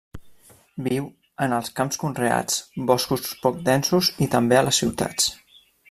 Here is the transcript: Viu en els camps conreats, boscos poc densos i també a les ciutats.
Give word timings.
Viu 0.85 1.09
en 1.47 1.53
els 1.57 1.69
camps 1.81 2.01
conreats, 2.05 2.57
boscos 2.91 3.29
poc 3.45 3.61
densos 3.71 4.11
i 4.29 4.33
també 4.37 4.61
a 4.61 4.65
les 4.71 4.83
ciutats. 4.85 5.31